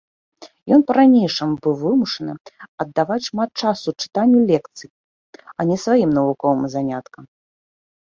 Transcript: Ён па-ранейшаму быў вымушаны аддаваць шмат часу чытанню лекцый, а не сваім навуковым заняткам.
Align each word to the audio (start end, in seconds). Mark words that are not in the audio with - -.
Ён 0.77 0.85
па-ранейшаму 0.91 1.53
быў 1.67 1.73
вымушаны 1.81 2.33
аддаваць 2.85 3.19
шмат 3.29 3.49
часу 3.67 3.87
чытанню 4.01 4.39
лекцый, 4.55 4.89
а 5.57 5.61
не 5.73 5.77
сваім 5.87 6.09
навуковым 6.21 6.65
заняткам. 6.79 7.23